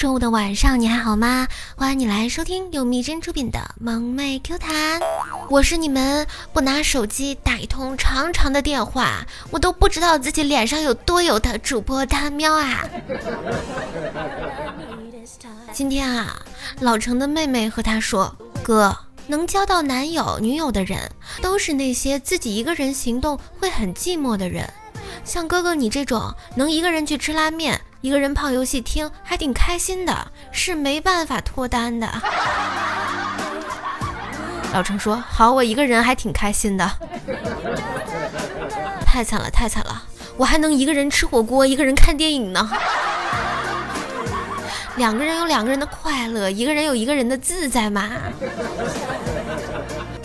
[0.00, 1.46] 周五的晚上你还好吗？
[1.76, 4.98] 欢迎你来收听由蜜珍出品的《萌妹 Q 弹》，
[5.50, 12.88] 我是你们不拿手机打一通长长的电话，我都不知道自己脸上有多油的主播大喵啊！
[15.70, 16.34] 今天啊，
[16.80, 21.10] 老程的妹妹和他说：“哥，能交到男友女友的人，
[21.42, 24.66] 都是那些自己一个人行动会很寂寞的人。”
[25.24, 32.08] 像哥哥你这种能一个人去吃拉面，一个人泡游戏厅，还挺开心的，是没办法脱单的。
[34.72, 36.90] 老程说：“好，我一个人还挺开心的。
[39.04, 40.04] ”太惨了，太惨了，
[40.36, 42.70] 我还能一个人吃火锅，一个人看电影呢。
[44.96, 48.10] 两个人有两个人的快乐，一个人有一个人的自在嘛。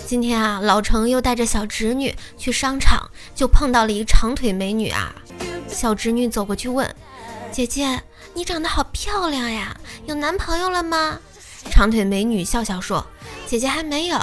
[0.05, 5.16] 今天啊，老程又带着小侄女去商场，就碰到了一个长腿美女啊。
[5.67, 6.95] 小侄女走过去问
[7.52, 8.03] ：“姐姐，
[8.36, 11.20] 你长得好漂亮呀，有男朋友了吗？”
[11.72, 13.03] 长腿美女笑笑说
[13.48, 14.17] ：“姐姐还没有。”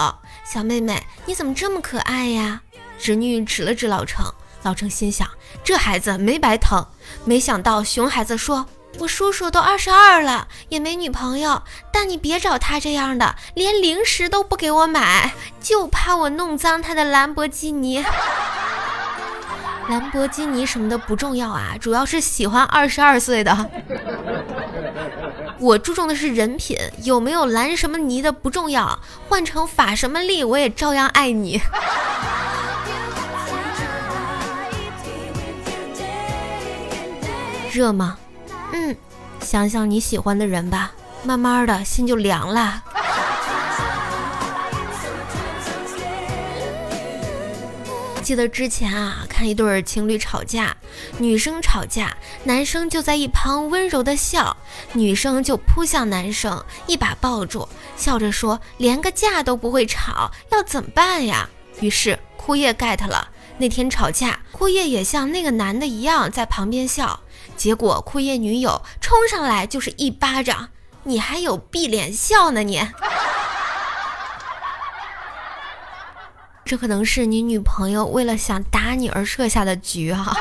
[0.47, 2.63] 小妹妹，你怎么这么可爱呀？
[2.97, 4.25] 侄女指了指老程，
[4.63, 5.29] 老程心想：
[5.65, 6.87] 这孩子没白疼。
[7.25, 8.65] 没想到熊孩子说。
[8.99, 11.63] 我叔叔都二十二了，也没女朋友。
[11.91, 18.05] 但你别找他这样的，连零食都不给我买，就怕我弄脏他的兰博基尼。
[19.89, 23.71] 兰博基尼什么的不重要啊，主要是喜欢二十二岁的。
[25.59, 31.61] 我注重的是人品，有没有兰什么尼的不重要，换成法什么利，我也照样爱你。
[37.73, 38.19] 热吗？
[38.73, 38.97] 嗯，
[39.41, 40.93] 想想你喜欢的人吧，
[41.25, 42.83] 慢慢的心就凉了。
[48.23, 50.77] 记得之前啊，看一对情侣吵架，
[51.19, 54.57] 女生吵架，男生就在一旁温柔的笑，
[54.93, 61.49] 女生就扑向男生，一把抱住，笑着说：“连个架都不会吵，要怎么办呀？”
[61.81, 63.29] 于是枯叶 get 了，
[63.59, 67.21] 那天吵架，枯叶也像那个男的一样在旁边笑。
[67.63, 70.71] 结果枯叶女友冲上来就是一巴掌，
[71.05, 72.79] 你还有闭脸笑呢你？
[76.67, 80.37] 这可能是你女朋友为了想打你而设下的局啊！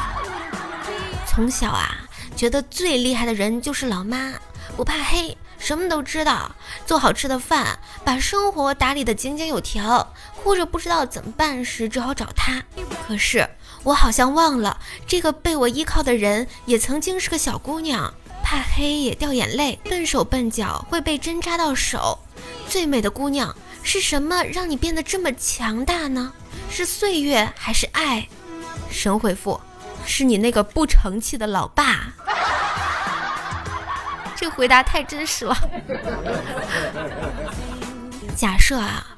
[1.26, 1.96] 从小啊，
[2.36, 4.34] 觉得最厉害的人就是老妈，
[4.76, 6.54] 不怕黑，什么都知道，
[6.84, 10.12] 做好吃的饭，把生活打理的井井有条。
[10.34, 12.62] 或者不知道怎么办时，只好找她。
[13.08, 13.48] 可是。
[13.84, 18.12] 我好像忘了，这个被我依靠的人也曾经是个小姑娘，
[18.42, 22.18] 怕黑也掉眼泪，笨手笨脚会被针扎到手。
[22.68, 26.32] 最美的姑娘是什么让你变得这么强大呢？
[26.70, 28.26] 是岁月还是爱？
[28.90, 29.60] 神回复：
[30.06, 32.14] 是你那个不成器的老爸。
[34.34, 35.56] 这回答太真实了。
[38.34, 39.14] 假设啊，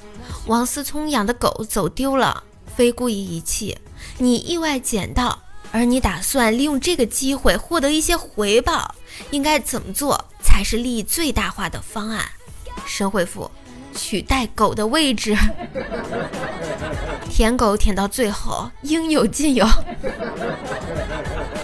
[0.46, 2.42] 王思聪养的狗走丢了，
[2.76, 3.78] 非故意遗弃。
[4.18, 5.38] 你意外捡到，
[5.72, 8.94] 而你打算利用这个机会获得一些回报，
[9.30, 12.24] 应该怎么做才是利益最大化的方案？
[12.86, 13.50] 神回复：
[13.94, 15.36] 取代狗的位置，
[17.28, 19.66] 舔狗舔到最后应有尽有。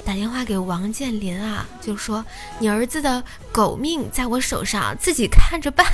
[0.04, 2.22] 打电话给王健林啊，就说
[2.58, 5.86] 你儿子的狗命在我手上，自己看着办。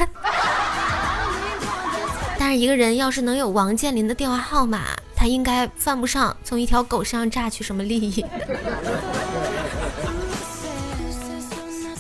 [2.37, 4.97] 但是一个人要是能有王健林的电话号码。
[5.19, 8.25] 他应该犯不上从一条狗身上榨取什么利益。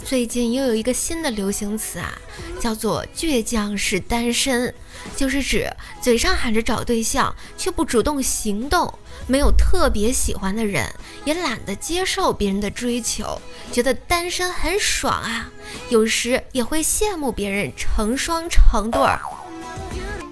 [0.06, 2.16] 最近又有一个新的流行词啊，
[2.60, 4.72] 叫做“倔强是单身”，
[5.16, 5.68] 就是指
[6.00, 8.96] 嘴上喊着找对象，却不主动行动，
[9.26, 10.88] 没有特别喜欢的人，
[11.24, 13.42] 也懒得接受别人的追求，
[13.72, 15.50] 觉得单身很爽啊，
[15.90, 19.20] 有时也会羡慕别人成双成对儿。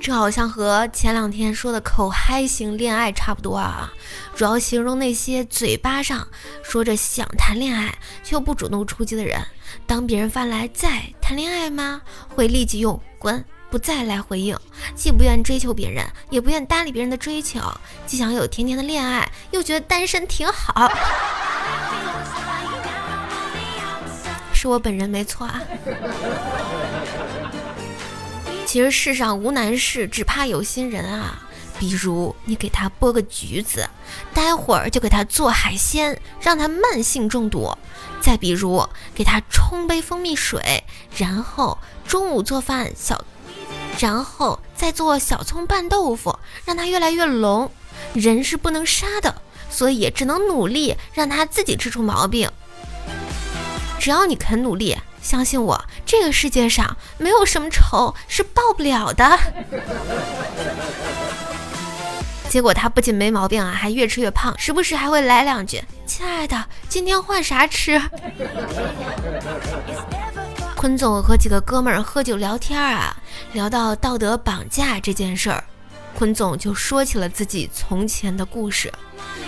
[0.07, 3.93] 这好像和前两天说的口嗨型恋爱差不多啊，
[4.37, 6.29] 主要形容那些嘴巴上
[6.63, 7.93] 说着想谈恋爱
[8.23, 9.45] 却又不主动出击的人，
[9.85, 14.57] 当别人发来在谈恋爱吗，会立即用滚不在来回应，
[14.95, 17.59] 既不愿追求别人，也不愿搭理别人的追求，
[18.07, 20.89] 既想有甜甜的恋爱，又觉得单身挺好。
[24.55, 25.61] 是我本人没错啊。
[28.67, 31.43] 其实世上无难事，只怕有心人啊。
[31.79, 33.89] 比如你给他剥个橘子，
[34.35, 37.77] 待会儿就给他做海鲜，让他慢性中毒；
[38.21, 38.83] 再比如
[39.15, 40.85] 给他冲杯蜂蜜水，
[41.17, 43.23] 然后中午做饭小，
[43.99, 47.71] 然后再做小葱拌豆腐，让他越来越聋。
[48.15, 52.51] 人是不能杀的，所以只能努力让他自己吃出毛病。
[53.99, 54.97] 只要你肯努力，
[55.27, 59.37] 相信我，这个世界上没有什么仇是报不了的。
[62.49, 68.01] 结果他不仅没毛病啊，还越吃越胖，时不时还会来两句：“亲爱的，今天换啥吃？”
[70.77, 73.17] 坤总和几个哥们儿喝酒聊天啊，
[73.53, 75.65] 聊到道德绑架这件事儿，
[76.17, 78.93] 坤总就说起了自己从前的故事。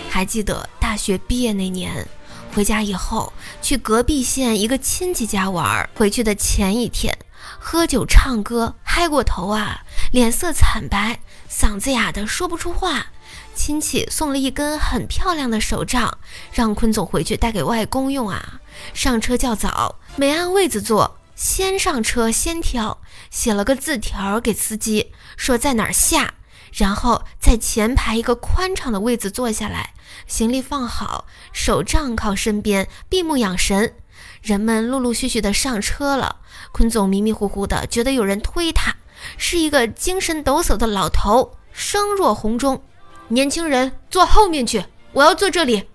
[0.09, 2.05] 还记得大学毕业那年，
[2.53, 3.31] 回家以后
[3.61, 7.17] 去隔壁县一个亲戚家玩，回去的前一天
[7.59, 9.81] 喝酒唱歌嗨过头啊，
[10.11, 11.19] 脸色惨白，
[11.49, 13.07] 嗓子哑的说不出话。
[13.55, 16.17] 亲戚送了一根很漂亮的手杖，
[16.51, 18.59] 让坤总回去带给外公用啊。
[18.93, 21.17] 上车较早，没按位子坐。
[21.35, 22.97] 先上车，先挑，
[23.31, 26.33] 写了个字条给司机，说在哪儿下，
[26.73, 29.93] 然后在前排一个宽敞的位子坐下来，
[30.27, 33.95] 行李放好，手杖靠身边，闭目养神。
[34.41, 36.37] 人们陆陆续续的上车了，
[36.71, 38.95] 坤总迷迷糊糊的觉得有人推他，
[39.37, 42.83] 是一个精神抖擞的老头，声若洪钟
[43.29, 45.89] ：“年轻人坐后面去，我要坐这里。”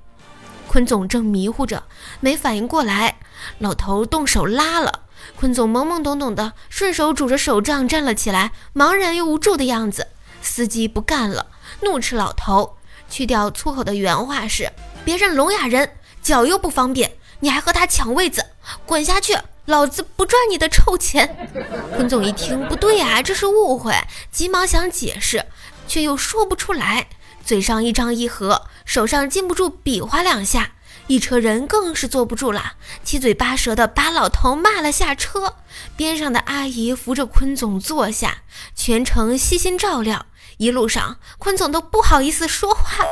[0.68, 1.84] 坤总正迷糊着，
[2.20, 3.18] 没反应过来，
[3.58, 5.00] 老头动手拉了。
[5.36, 10.08] 坤总懵懵懂懂的，顺手拄着手杖站了起来，茫然又无助的样子。
[10.44, 11.46] 司机不干了，
[11.80, 12.76] 怒斥老头
[13.10, 14.70] ：“去掉粗口的原话是，
[15.04, 18.44] 别认聋哑人，脚又不方便，你还和他抢位子，
[18.86, 21.48] 滚下去，老子不赚你的臭钱！”
[21.96, 23.94] 坤总一听不对呀，这是误会，
[24.30, 25.46] 急忙想解释，
[25.88, 27.08] 却又说不出来，
[27.44, 30.72] 嘴上一张一合，手上禁不住比划两下。
[31.06, 35.56] 一车人更是坐不住了，七嘴八舌的把老头骂了下车。
[35.96, 38.38] 边上的阿姨扶着坤总坐下，
[38.74, 40.24] 全程悉心照料。
[40.58, 43.04] 一路上，坤总都不好意思说话。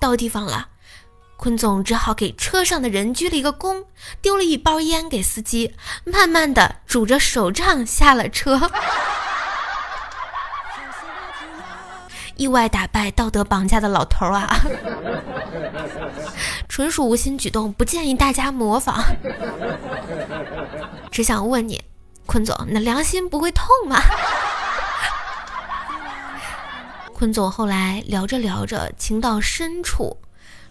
[0.00, 0.68] 到地方了，
[1.36, 3.84] 坤总只好给车上的人鞠了一个躬，
[4.20, 8.70] 丢了一包烟给司机，慢慢的拄着手杖下了车。
[12.36, 14.48] 意外打败道德绑架的老头啊！
[16.68, 19.04] 纯属无心举动，不建议大家模仿。
[21.10, 21.84] 只想问你，
[22.24, 24.00] 坤总，你的良心不会痛吗？
[27.20, 30.16] 坤总后来聊着聊着，情到深处，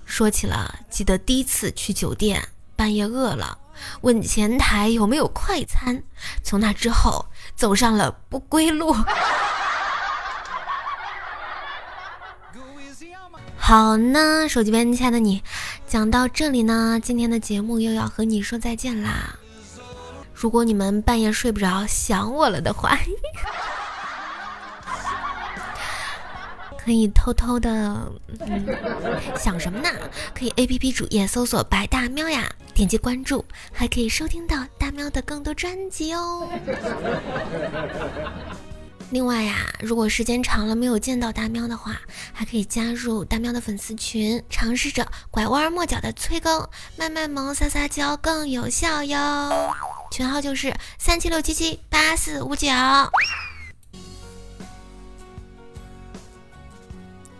[0.03, 2.43] 说起了记得第一次去酒店，
[2.75, 3.55] 半夜饿了，
[4.01, 6.01] 问前台有没有快餐。
[6.43, 8.95] 从那之后，走上了不归路。
[13.55, 15.43] 好呢，手机边亲爱的你，
[15.85, 19.37] 讲到这里呢，今天的节目又要和你说再见啦。
[20.33, 22.97] 如果你们半夜睡不着，想我了的话，
[26.89, 28.65] 可以偷偷的嗯
[29.37, 29.89] 想什么呢？
[30.33, 36.49] 可以 A P P 主页搜索“白大喵”呀，点击关注，还可以收听到大喵的更多专辑哦。
[39.11, 42.01] 另外呀，如果时间长了没有见到大喵的话，
[42.33, 49.71] 还可以加入大喵的粉丝群，尝试着拐弯抹角的催更，卖卖萌撒撒娇更有效哟。
[50.09, 52.67] 群号就是三七六七七八四五九。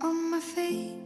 [0.00, 0.98] on my feet.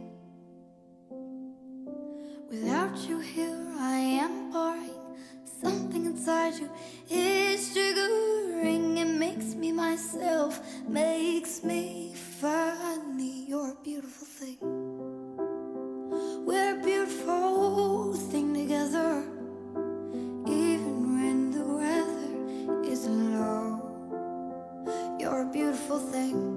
[2.49, 4.99] Without you here, I am boring.
[5.61, 6.69] Something inside you
[7.09, 8.97] is triggering.
[8.97, 13.45] It makes me myself, makes me funny.
[13.47, 14.57] You're a beautiful thing.
[16.45, 19.23] We're a beautiful thing together.
[20.47, 23.79] Even when the weather isn't low,
[25.19, 26.50] you're a beautiful thing.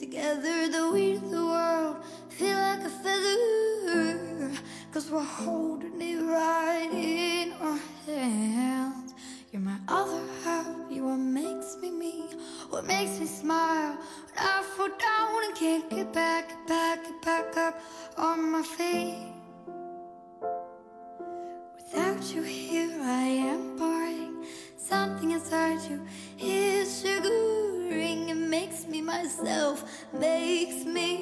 [0.00, 1.96] Together, the we the world
[2.30, 4.50] feel like a feather.
[4.92, 9.12] Cause we're holding it right in our hands.
[9.52, 12.30] You're my other half, you're what makes me me,
[12.70, 13.98] what makes me smile.
[14.24, 17.78] When I fall down and can't get back, get back, get back up
[18.16, 19.34] on my feet.
[21.76, 22.59] Without you here.
[30.12, 31.19] makes me